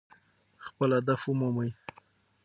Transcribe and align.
خپل 0.65 0.89
هدف 0.97 1.21
ومومئ. 1.27 1.69